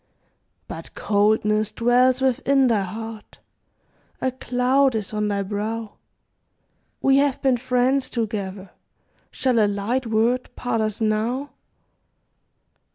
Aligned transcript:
But 0.67 0.95
coldness 0.95 1.71
dwells 1.71 2.21
within 2.21 2.65
thy 2.65 2.81
heart, 2.81 3.37
A 4.19 4.31
cloud 4.31 4.95
is 4.95 5.13
on 5.13 5.27
thy 5.27 5.43
brow; 5.43 5.97
We 7.03 7.17
have 7.17 7.39
been 7.43 7.57
friends 7.57 8.09
together, 8.09 8.71
Shall 9.29 9.59
a 9.59 9.67
light 9.67 10.07
word 10.07 10.49
part 10.55 10.81
us 10.81 11.01
now? 11.01 11.51